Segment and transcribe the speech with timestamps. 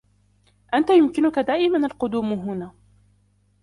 [0.73, 2.71] أنتَ يمكنكَ دائماً القدوم هنا.